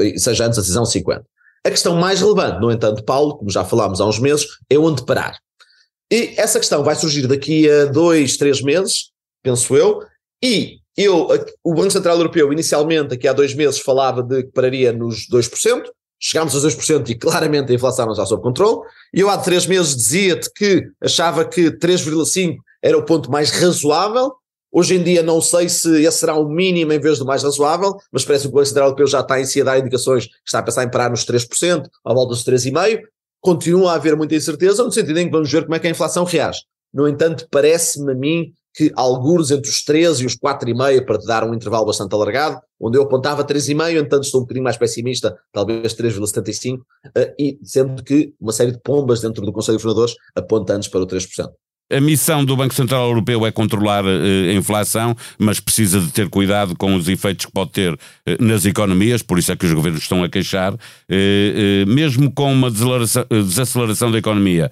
e 0.00 0.18
seja 0.18 0.46
antes 0.46 0.58
a 0.58 0.62
decisão 0.62 0.84
50. 0.84 1.24
A 1.64 1.70
questão 1.70 1.94
mais 1.94 2.20
relevante, 2.20 2.60
no 2.60 2.72
entanto, 2.72 3.04
Paulo, 3.04 3.36
como 3.36 3.48
já 3.52 3.64
falámos 3.64 4.00
há 4.00 4.04
uns 4.04 4.18
meses, 4.18 4.48
é 4.68 4.76
onde 4.76 5.06
parar. 5.06 5.38
E 6.12 6.34
essa 6.36 6.58
questão 6.58 6.82
vai 6.82 6.96
surgir 6.96 7.28
daqui 7.28 7.70
a 7.70 7.84
dois, 7.84 8.36
três 8.36 8.60
meses, 8.60 9.12
penso 9.44 9.76
eu, 9.76 10.02
e 10.42 10.78
eu, 10.96 11.28
o 11.62 11.72
Banco 11.72 11.92
Central 11.92 12.16
Europeu, 12.16 12.52
inicialmente, 12.52 13.14
aqui 13.14 13.28
há 13.28 13.32
dois 13.32 13.54
meses, 13.54 13.78
falava 13.78 14.24
de 14.24 14.42
que 14.42 14.50
pararia 14.50 14.92
nos 14.92 15.28
2%, 15.30 15.84
chegámos 16.18 16.52
aos 16.52 16.74
2% 16.74 17.10
e 17.10 17.14
claramente 17.14 17.70
a 17.70 17.76
inflação 17.76 18.06
não 18.06 18.12
está 18.12 18.26
sob 18.26 18.42
controle, 18.42 18.80
e 19.14 19.20
eu 19.20 19.30
há 19.30 19.38
três 19.38 19.68
meses 19.68 19.94
dizia-te 19.94 20.50
que 20.52 20.84
achava 21.00 21.44
que 21.44 21.70
3,5% 21.70 22.56
era 22.82 22.98
o 22.98 23.04
ponto 23.04 23.30
mais 23.30 23.52
razoável, 23.52 24.34
Hoje 24.72 24.96
em 24.96 25.02
dia 25.02 25.22
não 25.22 25.40
sei 25.40 25.68
se 25.68 26.02
esse 26.02 26.18
será 26.18 26.34
o 26.34 26.48
mínimo 26.48 26.92
em 26.92 27.00
vez 27.00 27.18
do 27.18 27.24
mais 27.24 27.42
razoável, 27.42 27.96
mas 28.12 28.24
parece 28.24 28.44
que 28.44 28.48
o 28.48 28.52
Banco 28.52 28.66
Central 28.66 28.86
Europeu 28.88 29.06
já 29.06 29.20
está 29.20 29.40
em 29.40 29.44
si 29.44 29.60
a 29.60 29.64
dar 29.64 29.78
indicações 29.78 30.26
que 30.26 30.32
está 30.44 30.58
a 30.58 30.62
pensar 30.62 30.84
em 30.84 30.90
parar 30.90 31.10
nos 31.10 31.24
3%, 31.24 31.88
à 32.04 32.12
volta 32.12 32.34
dos 32.34 32.44
3,5%. 32.44 33.00
Continua 33.40 33.92
a 33.92 33.94
haver 33.94 34.16
muita 34.16 34.34
incerteza, 34.34 34.82
no 34.82 34.90
sentido 34.90 35.18
em 35.18 35.26
que 35.26 35.32
vamos 35.32 35.50
ver 35.50 35.62
como 35.62 35.74
é 35.74 35.78
que 35.78 35.86
a 35.86 35.90
inflação 35.90 36.24
reage. 36.24 36.60
No 36.92 37.06
entanto, 37.06 37.46
parece-me 37.50 38.12
a 38.12 38.14
mim 38.14 38.52
que 38.76 38.92
alguns 38.94 39.50
entre 39.50 39.70
os 39.70 39.82
13 39.82 40.22
e 40.22 40.26
os 40.26 40.36
4,5 40.36 41.06
para 41.06 41.18
te 41.18 41.26
dar 41.26 41.44
um 41.44 41.54
intervalo 41.54 41.86
bastante 41.86 42.14
alargado, 42.14 42.60
onde 42.78 42.98
eu 42.98 43.02
apontava 43.04 43.42
3,5, 43.42 43.98
entanto 43.98 44.24
estou 44.24 44.40
um 44.40 44.44
bocadinho 44.44 44.64
mais 44.64 44.76
pessimista, 44.76 45.34
talvez 45.50 45.94
3,75, 45.94 46.80
eh, 47.14 47.34
e 47.38 47.58
sendo 47.62 48.04
que 48.04 48.34
uma 48.38 48.52
série 48.52 48.72
de 48.72 48.80
pombas 48.80 49.22
dentro 49.22 49.46
do 49.46 49.52
Conselho 49.52 49.78
de 49.78 49.82
Governadores 49.82 50.14
aponta 50.34 50.74
antes 50.74 50.88
para 50.88 51.00
o 51.00 51.06
3%. 51.06 51.50
A 51.88 52.00
missão 52.00 52.44
do 52.44 52.56
Banco 52.56 52.74
Central 52.74 53.06
Europeu 53.06 53.46
é 53.46 53.52
controlar 53.52 54.04
uh, 54.04 54.08
a 54.50 54.52
inflação, 54.52 55.16
mas 55.38 55.60
precisa 55.60 56.00
de 56.00 56.10
ter 56.10 56.28
cuidado 56.28 56.74
com 56.74 56.96
os 56.96 57.06
efeitos 57.06 57.46
que 57.46 57.52
pode 57.52 57.70
ter 57.70 57.92
uh, 57.92 57.98
nas 58.40 58.64
economias, 58.64 59.22
por 59.22 59.38
isso 59.38 59.52
é 59.52 59.56
que 59.56 59.66
os 59.66 59.72
governos 59.72 60.02
estão 60.02 60.24
a 60.24 60.28
queixar. 60.28 60.74
Uh, 60.74 61.86
mesmo 61.86 62.28
com 62.32 62.52
uma 62.52 62.72
desaceleração 62.72 64.10
da 64.10 64.18
economia, 64.18 64.70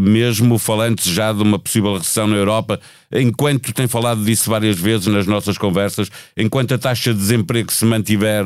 mesmo 0.00 0.58
falando 0.58 1.00
já 1.02 1.32
de 1.32 1.42
uma 1.42 1.58
possível 1.58 1.96
recessão 1.96 2.26
na 2.26 2.36
Europa, 2.36 2.80
enquanto 3.14 3.72
tem 3.72 3.86
falado 3.86 4.24
disso 4.24 4.48
várias 4.48 4.78
vezes 4.78 5.06
nas 5.06 5.26
nossas 5.26 5.58
conversas, 5.58 6.10
enquanto 6.36 6.74
a 6.74 6.78
taxa 6.78 7.12
de 7.12 7.18
desemprego 7.18 7.72
se 7.72 7.84
mantiver 7.84 8.44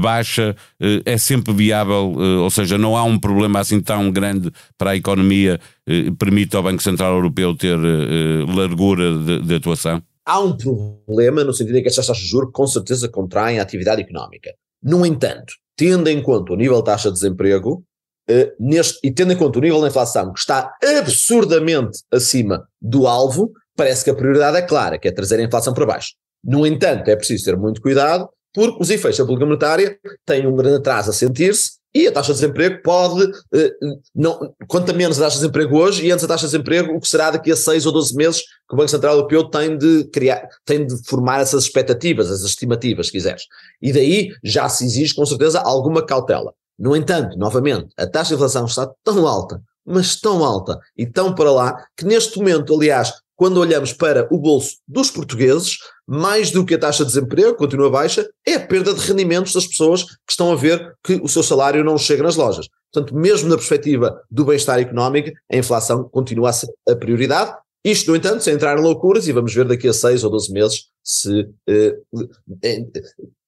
baixa, 0.00 0.56
é 1.04 1.16
sempre 1.18 1.52
viável, 1.52 2.14
ou 2.42 2.50
seja, 2.50 2.76
não 2.76 2.96
há 2.96 3.04
um 3.04 3.18
problema 3.18 3.60
assim 3.60 3.80
tão 3.80 4.10
grande 4.10 4.50
para 4.76 4.90
a 4.90 4.96
economia 4.96 5.60
eh, 5.90 6.10
permite 6.16 6.54
ao 6.54 6.62
Banco 6.62 6.82
Central 6.82 7.14
Europeu 7.14 7.56
ter 7.56 7.76
eh, 7.76 8.44
largura 8.54 9.18
de, 9.18 9.42
de, 9.42 9.54
atuação? 9.56 10.00
Há 10.24 10.38
um 10.38 10.56
problema 10.56 11.42
no 11.42 11.52
sentido 11.52 11.78
em 11.78 11.82
que 11.82 11.88
estas 11.88 12.06
taxas 12.06 12.22
de 12.22 12.28
juros 12.28 12.50
com 12.52 12.66
certeza 12.66 13.08
contraem 13.08 13.58
a 13.58 13.62
atividade 13.62 14.00
económica. 14.00 14.52
No 14.80 15.04
entanto, 15.04 15.54
tendo 15.76 16.08
em 16.08 16.22
conta 16.22 16.52
o 16.52 16.56
nível 16.56 16.78
de 16.78 16.84
taxa 16.84 17.08
de 17.08 17.14
desemprego, 17.14 17.82
eh, 18.28 18.52
neste, 18.60 19.00
e 19.02 19.10
tendo 19.10 19.32
em 19.32 19.36
conta 19.36 19.58
o 19.58 19.62
nível 19.62 19.80
da 19.80 19.88
inflação 19.88 20.32
que 20.32 20.38
está 20.38 20.72
absurdamente 21.00 22.04
acima 22.12 22.64
do 22.80 23.08
alvo, 23.08 23.50
parece 23.76 24.04
que 24.04 24.10
a 24.10 24.14
prioridade 24.14 24.56
é 24.56 24.62
clara, 24.62 24.98
que 24.98 25.08
é 25.08 25.12
trazer 25.12 25.38
a 25.38 25.42
inflação 25.42 25.72
para 25.72 25.86
baixo. 25.86 26.14
No 26.42 26.66
entanto, 26.66 27.08
é 27.08 27.16
preciso 27.16 27.44
ter 27.44 27.56
muito 27.56 27.80
cuidado, 27.80 28.28
porque 28.52 28.82
os 28.82 28.90
efeitos 28.90 29.18
da 29.18 29.24
política 29.24 29.46
monetária 29.46 29.98
têm 30.26 30.46
um 30.46 30.56
grande 30.56 30.76
atraso 30.76 31.10
a 31.10 31.12
sentir-se 31.12 31.80
e 31.94 32.06
a 32.06 32.12
taxa 32.12 32.32
de 32.32 32.40
desemprego 32.40 32.82
pode, 32.82 33.30
eh, 33.52 33.72
não, 34.14 34.54
quanto 34.68 34.94
menos 34.94 35.18
a 35.18 35.24
taxa 35.24 35.36
de 35.36 35.40
desemprego 35.40 35.76
hoje 35.76 36.06
e 36.06 36.10
antes 36.12 36.24
a 36.24 36.28
taxa 36.28 36.46
de 36.46 36.52
desemprego, 36.52 36.94
o 36.94 37.00
que 37.00 37.08
será 37.08 37.32
daqui 37.32 37.50
a 37.50 37.56
6 37.56 37.84
ou 37.86 37.92
12 37.92 38.14
meses 38.14 38.42
que 38.42 38.74
o 38.74 38.76
Banco 38.76 38.88
Central 38.88 39.16
Europeu 39.16 39.44
tem 39.50 39.76
de 39.76 40.04
criar, 40.04 40.48
tem 40.64 40.86
de 40.86 40.96
formar 41.04 41.40
essas 41.40 41.64
expectativas, 41.64 42.30
as 42.30 42.42
estimativas, 42.42 43.06
se 43.06 43.12
quiseres. 43.12 43.42
E 43.82 43.92
daí 43.92 44.30
já 44.44 44.68
se 44.68 44.84
exige 44.84 45.14
com 45.14 45.26
certeza 45.26 45.60
alguma 45.60 46.04
cautela. 46.04 46.54
No 46.78 46.94
entanto, 46.94 47.36
novamente, 47.36 47.88
a 47.96 48.06
taxa 48.06 48.30
de 48.30 48.34
inflação 48.36 48.66
está 48.66 48.88
tão 49.04 49.26
alta, 49.26 49.60
mas 49.84 50.14
tão 50.20 50.44
alta 50.44 50.78
e 50.96 51.04
tão 51.06 51.34
para 51.34 51.50
lá, 51.50 51.84
que 51.96 52.04
neste 52.04 52.38
momento, 52.38 52.72
aliás, 52.74 53.12
quando 53.40 53.56
olhamos 53.56 53.94
para 53.94 54.28
o 54.30 54.36
bolso 54.36 54.76
dos 54.86 55.10
portugueses, 55.10 55.78
mais 56.06 56.50
do 56.50 56.62
que 56.62 56.74
a 56.74 56.78
taxa 56.78 57.06
de 57.06 57.10
desemprego, 57.10 57.56
continua 57.56 57.88
baixa, 57.88 58.28
é 58.46 58.56
a 58.56 58.66
perda 58.66 58.92
de 58.92 59.00
rendimentos 59.00 59.54
das 59.54 59.66
pessoas 59.66 60.04
que 60.04 60.10
estão 60.28 60.52
a 60.52 60.54
ver 60.54 60.94
que 61.02 61.14
o 61.22 61.26
seu 61.26 61.42
salário 61.42 61.82
não 61.82 61.96
chega 61.96 62.22
nas 62.22 62.36
lojas. 62.36 62.68
Portanto, 62.92 63.16
mesmo 63.16 63.48
na 63.48 63.56
perspectiva 63.56 64.20
do 64.30 64.44
bem-estar 64.44 64.78
económico, 64.78 65.30
a 65.50 65.56
inflação 65.56 66.06
continua 66.06 66.50
a 66.50 66.52
ser 66.52 66.68
a 66.86 66.94
prioridade. 66.94 67.54
Isto, 67.82 68.10
no 68.10 68.16
entanto, 68.18 68.44
sem 68.44 68.52
entrar 68.52 68.78
em 68.78 68.82
loucuras, 68.82 69.26
e 69.26 69.32
vamos 69.32 69.54
ver 69.54 69.66
daqui 69.66 69.88
a 69.88 69.94
6 69.94 70.22
ou 70.22 70.30
12 70.32 70.52
meses 70.52 70.84
se, 71.02 71.48
eh, 71.66 71.96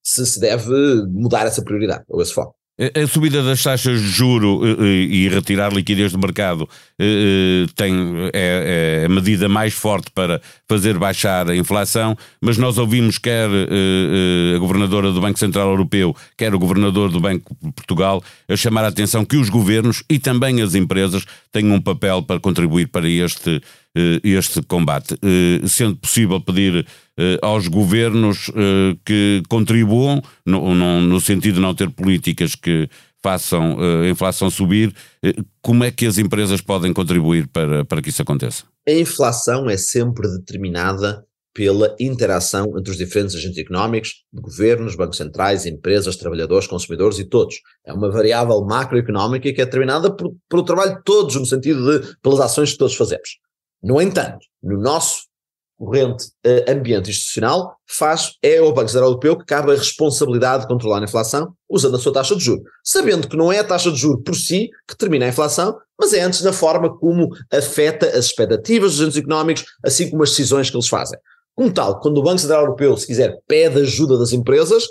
se, 0.02 0.24
se 0.24 0.40
deve 0.40 1.04
mudar 1.06 1.44
essa 1.44 1.62
prioridade, 1.62 2.04
ou 2.08 2.22
esse 2.22 2.32
foco. 2.32 2.54
A 2.96 3.06
subida 3.06 3.44
das 3.44 3.62
taxas 3.62 4.00
de 4.00 4.08
juro 4.08 4.60
eh, 4.66 4.76
eh, 4.80 4.84
e 5.08 5.28
retirar 5.28 5.72
liquidez 5.72 6.10
do 6.10 6.18
mercado 6.18 6.68
eh, 6.98 7.66
tem, 7.76 7.94
é, 8.32 9.02
é, 9.02 9.06
a 9.06 9.08
medida 9.08 9.48
mais 9.48 9.72
forte 9.72 10.10
para 10.10 10.42
fazer 10.68 10.98
baixar 10.98 11.48
a 11.48 11.54
inflação, 11.54 12.16
mas 12.40 12.58
nós 12.58 12.78
ouvimos 12.78 13.18
quer 13.18 13.48
a 13.48 14.58
governadora 14.58 15.12
do 15.12 15.20
Banco 15.20 15.38
Central 15.38 15.68
Europeu, 15.68 16.16
quer 16.36 16.54
o 16.54 16.58
governador 16.58 17.10
do 17.10 17.20
Banco 17.20 17.56
de 17.62 17.72
Portugal, 17.72 18.22
a 18.48 18.56
chamar 18.56 18.84
a 18.84 18.88
atenção 18.88 19.24
que 19.24 19.36
os 19.36 19.48
governos 19.48 20.02
e 20.10 20.18
também 20.18 20.60
as 20.60 20.74
empresas 20.74 21.24
têm 21.52 21.70
um 21.70 21.80
papel 21.80 22.22
para 22.22 22.40
contribuir 22.40 22.88
para 22.88 23.08
este, 23.08 23.60
este 24.24 24.62
combate. 24.62 25.14
Sendo 25.68 25.96
possível 25.96 26.40
pedir 26.40 26.86
eh, 27.18 27.38
aos 27.42 27.68
governos 27.68 28.50
eh, 28.54 28.96
que 29.04 29.42
contribuam, 29.48 30.22
no, 30.46 30.74
no, 30.74 31.00
no, 31.00 31.20
sentido 31.20 31.56
de 31.56 31.60
não 31.60 31.74
ter 31.74 31.90
políticas 31.90 32.54
que 32.54 32.88
façam 33.22 33.76
eh, 33.78 34.06
a 34.06 34.10
inflação 34.10 34.50
subir, 34.50 34.94
como 35.60 35.84
é 35.84 35.90
que 35.90 36.06
as 36.06 36.16
empresas 36.16 36.60
podem 36.60 36.92
contribuir 36.92 37.46
para, 37.48 37.84
para 37.84 38.00
que 38.00 38.08
isso 38.08 38.22
aconteça? 38.22 38.64
A 38.88 38.92
inflação 38.92 39.68
é 39.68 39.76
sempre 39.76 40.26
determinada 40.28 41.24
pela 41.54 41.94
interação 42.00 42.78
entre 42.78 42.90
os 42.90 42.96
diferentes 42.96 43.36
agentes 43.36 43.58
económicos, 43.58 44.24
governos, 44.32 44.96
bancos 44.96 45.18
centrais, 45.18 45.66
empresas, 45.66 46.16
trabalhadores, 46.16 46.66
consumidores 46.66 47.18
e 47.18 47.24
todos. 47.24 47.56
É 47.84 47.92
uma 47.92 48.10
variável 48.10 48.64
macroeconómica 48.64 49.52
que 49.52 49.60
é 49.60 49.64
determinada 49.64 50.14
pelo 50.48 50.64
trabalho 50.64 50.96
de 50.96 51.02
todos, 51.04 51.36
no 51.36 51.44
sentido 51.44 52.00
de 52.00 52.16
pelas 52.22 52.40
ações 52.40 52.72
que 52.72 52.78
todos 52.78 52.96
fazemos. 52.96 53.38
No 53.82 54.00
entanto, 54.00 54.46
no 54.62 54.80
nosso 54.80 55.24
corrente 55.78 56.26
uh, 56.46 56.70
ambiente 56.70 57.10
institucional, 57.10 57.76
faz, 57.86 58.32
é 58.42 58.58
ao 58.58 58.72
Banco 58.72 58.88
Central 58.88 59.10
Europeu 59.10 59.36
que 59.36 59.44
cabe 59.44 59.72
a 59.72 59.74
responsabilidade 59.74 60.62
de 60.62 60.68
controlar 60.68 61.00
a 61.00 61.04
inflação 61.04 61.52
usando 61.68 61.96
a 61.96 61.98
sua 61.98 62.12
taxa 62.12 62.36
de 62.36 62.44
juros. 62.44 62.64
Sabendo 62.84 63.28
que 63.28 63.36
não 63.36 63.52
é 63.52 63.58
a 63.58 63.64
taxa 63.64 63.90
de 63.90 63.98
juros 63.98 64.22
por 64.24 64.34
si 64.34 64.68
que 64.86 64.94
determina 64.94 65.26
a 65.26 65.28
inflação, 65.28 65.76
mas 65.98 66.12
é 66.12 66.20
antes 66.20 66.42
na 66.42 66.52
forma 66.52 66.96
como 66.96 67.30
afeta 67.52 68.06
as 68.06 68.26
expectativas 68.26 68.92
dos 68.92 69.00
agentes 69.00 69.18
económicos, 69.18 69.64
assim 69.84 70.10
como 70.10 70.22
as 70.22 70.30
decisões 70.30 70.70
que 70.70 70.76
eles 70.76 70.88
fazem. 70.88 71.18
Como 71.54 71.72
tal, 71.72 72.00
quando 72.00 72.18
o 72.18 72.22
Banco 72.22 72.38
Central 72.38 72.62
Europeu, 72.62 72.96
se 72.96 73.06
quiser, 73.06 73.38
pede 73.46 73.80
ajuda 73.80 74.18
das 74.18 74.32
empresas, 74.32 74.84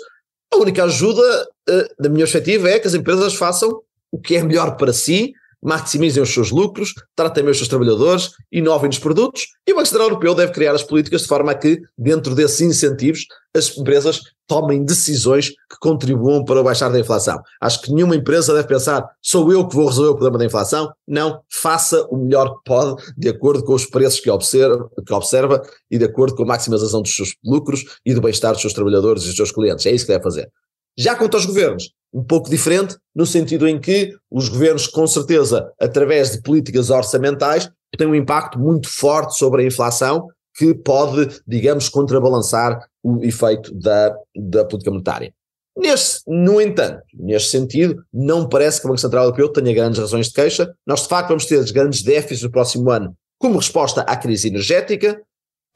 a 0.52 0.56
única 0.56 0.84
ajuda, 0.84 1.22
uh, 1.68 2.02
da 2.02 2.08
minha 2.08 2.24
perspectiva, 2.24 2.68
é 2.68 2.78
que 2.78 2.86
as 2.86 2.94
empresas 2.94 3.34
façam 3.34 3.80
o 4.10 4.20
que 4.20 4.36
é 4.36 4.42
melhor 4.42 4.76
para 4.76 4.92
si, 4.92 5.32
maximizem 5.62 6.22
os 6.22 6.32
seus 6.32 6.50
lucros, 6.50 6.92
tratem 7.14 7.44
bem 7.44 7.52
os 7.52 7.58
seus 7.58 7.68
trabalhadores, 7.68 8.30
inovem 8.50 8.88
nos 8.88 8.98
produtos 8.98 9.46
e 9.66 9.72
o 9.72 9.76
Banco 9.76 9.86
Central 9.86 10.08
Europeu 10.08 10.34
deve 10.34 10.52
criar 10.52 10.74
as 10.74 10.82
políticas 10.82 11.22
de 11.22 11.28
forma 11.28 11.52
a 11.52 11.54
que, 11.54 11.80
dentro 11.96 12.34
desses 12.34 12.60
incentivos, 12.60 13.26
as 13.54 13.76
empresas 13.76 14.20
tomem 14.46 14.84
decisões 14.84 15.50
que 15.50 15.78
contribuam 15.80 16.44
para 16.44 16.60
o 16.60 16.64
baixar 16.64 16.90
da 16.90 16.98
inflação. 16.98 17.40
Acho 17.60 17.80
que 17.82 17.92
nenhuma 17.92 18.16
empresa 18.16 18.52
deve 18.52 18.66
pensar 18.66 19.06
sou 19.22 19.52
eu 19.52 19.66
que 19.68 19.74
vou 19.74 19.86
resolver 19.86 20.10
o 20.10 20.14
problema 20.14 20.38
da 20.38 20.46
inflação. 20.46 20.92
Não, 21.06 21.40
faça 21.48 22.04
o 22.10 22.16
melhor 22.16 22.56
que 22.56 22.64
pode, 22.64 23.02
de 23.16 23.28
acordo 23.28 23.64
com 23.64 23.74
os 23.74 23.86
preços 23.86 24.20
que 24.20 24.30
observa, 24.30 24.90
que 25.06 25.12
observa 25.12 25.62
e 25.90 25.98
de 25.98 26.04
acordo 26.04 26.34
com 26.34 26.42
a 26.42 26.46
maximização 26.46 27.02
dos 27.02 27.14
seus 27.14 27.34
lucros 27.44 27.84
e 28.04 28.14
do 28.14 28.20
bem-estar 28.20 28.52
dos 28.52 28.60
seus 28.60 28.72
trabalhadores 28.72 29.22
e 29.22 29.26
dos 29.26 29.36
seus 29.36 29.52
clientes. 29.52 29.86
É 29.86 29.92
isso 29.92 30.06
que 30.06 30.12
deve 30.12 30.24
fazer. 30.24 30.50
Já 30.98 31.16
quanto 31.16 31.36
aos 31.36 31.46
governos, 31.46 31.92
um 32.12 32.22
pouco 32.22 32.50
diferente, 32.50 32.96
no 33.14 33.24
sentido 33.24 33.66
em 33.66 33.80
que 33.80 34.14
os 34.30 34.48
governos, 34.48 34.86
com 34.86 35.06
certeza, 35.06 35.72
através 35.80 36.32
de 36.32 36.42
políticas 36.42 36.90
orçamentais, 36.90 37.70
têm 37.96 38.06
um 38.06 38.14
impacto 38.14 38.58
muito 38.58 38.88
forte 38.88 39.36
sobre 39.36 39.62
a 39.62 39.66
inflação 39.66 40.28
que 40.54 40.74
pode, 40.74 41.40
digamos, 41.46 41.88
contrabalançar 41.88 42.86
o 43.02 43.24
efeito 43.24 43.74
da, 43.74 44.14
da 44.36 44.64
política 44.64 44.90
monetária. 44.90 45.32
Neste, 45.76 46.20
no 46.26 46.60
entanto, 46.60 47.02
neste 47.14 47.50
sentido, 47.50 48.04
não 48.12 48.46
parece 48.46 48.78
que 48.78 48.86
o 48.86 48.90
Banco 48.90 49.00
Central 49.00 49.24
Europeu 49.24 49.48
tenha 49.48 49.74
grandes 49.74 49.98
razões 49.98 50.26
de 50.26 50.34
queixa. 50.34 50.70
Nós, 50.86 51.02
de 51.02 51.08
facto, 51.08 51.28
vamos 51.28 51.46
ter 51.46 51.64
grandes 51.72 52.02
déficits 52.02 52.42
no 52.42 52.50
próximo 52.50 52.90
ano 52.90 53.16
como 53.38 53.58
resposta 53.58 54.02
à 54.02 54.16
crise 54.16 54.48
energética. 54.48 55.20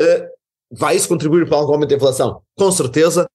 Uh, 0.00 0.28
vai 0.70 0.96
isso 0.96 1.08
contribuir 1.08 1.48
para 1.48 1.56
algum 1.56 1.72
aumento 1.72 1.90
da 1.90 1.96
inflação? 1.96 2.42
Com 2.54 2.70
certeza, 2.70 3.26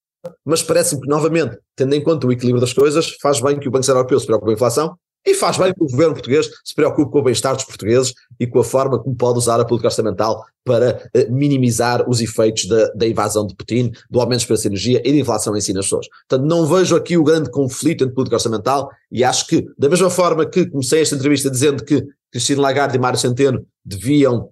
mas 0.46 0.62
parece-me 0.62 1.02
que, 1.02 1.08
novamente, 1.08 1.58
tendo 1.76 1.96
em 1.96 2.04
conta 2.04 2.28
o 2.28 2.32
equilíbrio 2.32 2.62
das 2.62 2.74
coisas, 2.74 3.16
faz 3.22 3.40
bem 3.40 3.60
que 3.60 3.68
o 3.68 3.72
Banco 3.72 3.84
Central 3.84 4.02
Europeu 4.02 4.20
se 4.20 4.26
preocupe 4.26 4.46
com 4.46 4.52
a 4.52 4.54
inflação 4.54 4.98
e 5.26 5.34
faz 5.34 5.58
bem 5.58 5.74
que 5.74 5.84
o 5.84 5.88
governo 5.88 6.14
português 6.14 6.50
se 6.64 6.74
preocupe 6.74 7.12
com 7.12 7.20
o 7.20 7.24
bem-estar 7.24 7.56
dos 7.56 7.66
portugueses 7.66 8.14
e 8.40 8.48
com 8.48 8.60
a 8.60 8.64
forma 8.64 9.00
como 9.00 9.16
pode 9.16 9.38
usar 9.38 9.60
a 9.60 9.66
política 9.66 9.88
orçamental 9.88 10.44
para 10.64 11.10
uh, 11.16 11.32
minimizar 11.32 12.08
os 12.10 12.22
efeitos 12.22 12.66
da, 12.66 12.88
da, 12.94 13.08
invasão 13.08 13.46
de 13.46 13.56
Putin, 13.56 13.92
do 14.10 14.20
aumento 14.20 14.40
dos 14.40 14.46
preços 14.46 14.64
de 14.64 14.68
energia 14.70 15.02
e 15.06 15.12
da 15.12 15.18
inflação 15.18 15.56
em 15.56 15.62
si 15.62 15.74
nas 15.74 15.86
pessoas. 15.86 16.08
Portanto, 16.28 16.48
não 16.48 16.66
vejo 16.66 16.96
aqui 16.96 17.18
o 17.18 17.24
grande 17.24 17.52
conflito 17.52 18.04
entre 18.04 18.16
política 18.16 18.38
orçamental 18.38 18.90
e 19.12 19.24
acho 19.24 19.46
que, 19.48 19.66
da 19.78 19.90
mesma 19.90 20.10
forma 20.10 20.46
que 20.46 20.68
comecei 20.68 21.02
esta 21.02 21.16
entrevista 21.16 21.50
dizendo 21.50 21.84
que 21.84 22.04
Cristina 22.32 22.62
Lagarde 22.62 22.98
e 22.98 23.00
Mário 23.00 23.20
Centeno 23.20 23.66
deviam, 23.86 24.50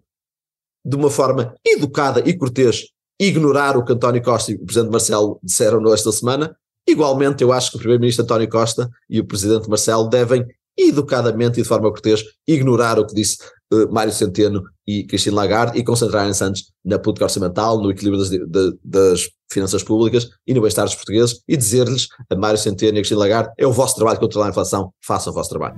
de 0.85 0.95
uma 0.95 1.09
forma 1.09 1.55
educada 1.65 2.21
e 2.25 2.37
cortês, 2.37 2.85
ignorar 3.19 3.75
o 3.75 3.83
que 3.83 3.91
António 3.91 4.23
Costa 4.23 4.51
e 4.51 4.55
o 4.55 4.65
Presidente 4.65 4.91
Marcelo 4.91 5.39
disseram 5.43 5.93
esta 5.93 6.11
semana. 6.11 6.55
Igualmente, 6.87 7.43
eu 7.43 7.51
acho 7.51 7.71
que 7.71 7.75
o 7.77 7.79
Primeiro-Ministro 7.79 8.23
António 8.23 8.49
Costa 8.49 8.89
e 9.09 9.19
o 9.19 9.25
Presidente 9.25 9.69
Marcelo 9.69 10.07
devem, 10.07 10.45
educadamente 10.77 11.59
e 11.59 11.63
de 11.63 11.67
forma 11.67 11.89
cortês, 11.89 12.23
ignorar 12.47 12.97
o 12.97 13.05
que 13.05 13.13
disse 13.13 13.37
uh, 13.73 13.91
Mário 13.91 14.13
Centeno 14.13 14.63
e 14.87 15.03
Cristina 15.03 15.35
Lagarde 15.35 15.77
e 15.77 15.83
concentrarem-se 15.83 16.43
antes 16.43 16.63
na 16.83 16.97
política 16.97 17.25
orçamental, 17.25 17.79
no 17.81 17.91
equilíbrio 17.91 18.19
das, 18.19 18.29
de, 18.29 18.39
das 18.83 19.29
finanças 19.51 19.83
públicas 19.83 20.29
e 20.47 20.53
no 20.53 20.61
bem-estar 20.61 20.85
dos 20.85 20.95
portugueses 20.95 21.41
e 21.47 21.57
dizer-lhes 21.57 22.07
a 22.29 22.35
Mário 22.35 22.57
Centeno 22.57 22.97
e 22.97 22.99
a 22.99 23.01
Cristina 23.01 23.19
Lagarde 23.19 23.51
é 23.57 23.67
o 23.67 23.73
vosso 23.73 23.95
trabalho 23.95 24.19
controlar 24.19 24.47
a 24.47 24.49
inflação, 24.49 24.91
façam 25.05 25.31
o 25.31 25.35
vosso 25.35 25.49
trabalho. 25.49 25.75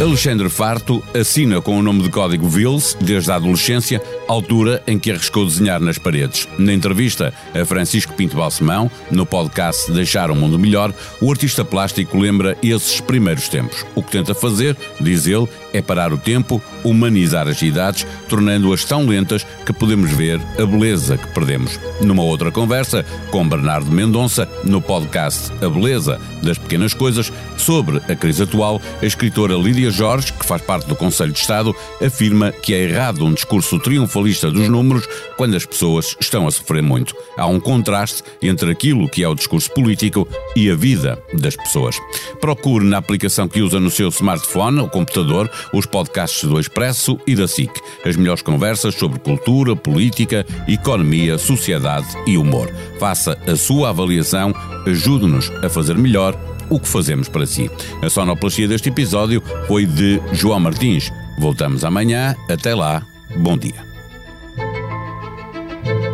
Alexandre 0.00 0.48
Farto 0.48 1.02
assina 1.12 1.60
com 1.60 1.78
o 1.78 1.82
nome 1.82 2.02
de 2.02 2.10
código 2.10 2.48
Vils 2.48 2.96
desde 3.02 3.30
a 3.30 3.34
adolescência, 3.34 4.00
altura 4.32 4.82
em 4.86 4.98
que 4.98 5.10
arriscou 5.10 5.44
desenhar 5.44 5.80
nas 5.80 5.98
paredes. 5.98 6.48
Na 6.58 6.72
entrevista 6.72 7.32
a 7.54 7.64
Francisco 7.64 8.14
Pinto 8.14 8.36
Balsemão, 8.36 8.90
no 9.10 9.26
podcast 9.26 9.90
Deixar 9.92 10.30
o 10.30 10.36
Mundo 10.36 10.58
Melhor, 10.58 10.94
o 11.20 11.30
artista 11.30 11.64
plástico 11.64 12.18
lembra 12.18 12.56
esses 12.62 13.00
primeiros 13.00 13.48
tempos. 13.48 13.84
O 13.94 14.02
que 14.02 14.12
tenta 14.12 14.34
fazer, 14.34 14.76
diz 15.00 15.26
ele, 15.26 15.48
é 15.72 15.82
parar 15.82 16.12
o 16.12 16.18
tempo, 16.18 16.62
humanizar 16.84 17.48
as 17.48 17.60
idades, 17.62 18.06
tornando-as 18.28 18.84
tão 18.84 19.06
lentas 19.06 19.46
que 19.64 19.72
podemos 19.72 20.10
ver 20.10 20.40
a 20.58 20.66
beleza 20.66 21.16
que 21.16 21.28
perdemos. 21.28 21.78
Numa 22.00 22.22
outra 22.22 22.50
conversa 22.50 23.04
com 23.30 23.48
Bernardo 23.48 23.90
Mendonça, 23.90 24.48
no 24.64 24.80
podcast 24.80 25.52
A 25.62 25.68
Beleza 25.68 26.20
das 26.42 26.58
Pequenas 26.58 26.94
Coisas, 26.94 27.32
sobre 27.56 27.98
a 28.08 28.14
crise 28.14 28.42
atual, 28.42 28.80
a 29.00 29.06
escritora 29.06 29.54
Lídia 29.54 29.90
Jorge, 29.90 30.32
que 30.32 30.46
faz 30.46 30.62
parte 30.62 30.88
do 30.88 30.96
Conselho 30.96 31.32
de 31.32 31.40
Estado, 31.40 31.74
afirma 32.04 32.52
que 32.52 32.74
é 32.74 32.82
errado 32.82 33.24
um 33.24 33.34
discurso 33.34 33.78
triunfalista 34.20 34.50
dos 34.50 34.68
números 34.68 35.08
quando 35.36 35.56
as 35.56 35.64
pessoas 35.64 36.16
estão 36.20 36.46
a 36.46 36.50
sofrer 36.50 36.82
muito. 36.82 37.14
Há 37.36 37.46
um 37.46 37.58
contraste 37.58 38.22
entre 38.42 38.70
aquilo 38.70 39.08
que 39.08 39.22
é 39.22 39.28
o 39.28 39.34
discurso 39.34 39.72
político 39.72 40.28
e 40.54 40.70
a 40.70 40.74
vida 40.74 41.18
das 41.34 41.56
pessoas. 41.56 41.96
Procure 42.40 42.84
na 42.84 42.98
aplicação 42.98 43.48
que 43.48 43.62
usa 43.62 43.80
no 43.80 43.90
seu 43.90 44.08
smartphone 44.08 44.80
ou 44.80 44.88
computador 44.88 45.50
os 45.72 45.86
podcasts 45.86 46.48
do 46.48 46.60
Expresso 46.60 47.18
e 47.26 47.34
da 47.34 47.48
SIC. 47.48 47.70
As 48.04 48.16
melhores 48.16 48.42
conversas 48.42 48.94
sobre 48.94 49.18
cultura, 49.18 49.74
política, 49.74 50.46
economia, 50.68 51.38
sociedade 51.38 52.08
e 52.26 52.36
humor. 52.36 52.70
Faça 52.98 53.38
a 53.46 53.56
sua 53.56 53.90
avaliação, 53.90 54.54
ajude-nos 54.86 55.50
a 55.64 55.68
fazer 55.68 55.96
melhor 55.96 56.38
o 56.68 56.78
que 56.78 56.88
fazemos 56.88 57.28
para 57.28 57.46
si. 57.46 57.68
A 58.02 58.08
sonoplastia 58.08 58.68
deste 58.68 58.90
episódio 58.90 59.42
foi 59.66 59.86
de 59.86 60.20
João 60.32 60.60
Martins. 60.60 61.10
Voltamos 61.38 61.84
amanhã. 61.84 62.36
Até 62.48 62.74
lá. 62.74 63.02
Bom 63.36 63.56
dia. 63.56 63.89